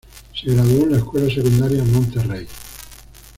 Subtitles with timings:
[0.33, 2.47] Se graduó en la escuela secundaria Monterrey.